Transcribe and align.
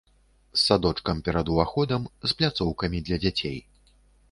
З 0.53 0.61
садочкам 0.61 1.19
перад 1.27 1.51
уваходам, 1.57 2.09
з 2.31 2.39
пляцоўкамі 2.41 3.05
для 3.11 3.23
дзяцей. 3.27 3.57